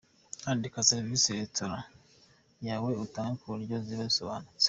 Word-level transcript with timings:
Andika 0.49 0.87
serivisi 0.89 1.35
restaurant 1.39 1.85
yawe 2.67 2.89
itanga 3.05 3.37
ku 3.39 3.45
buryo 3.53 3.75
ziba 3.85 4.05
zisobanutse. 4.09 4.55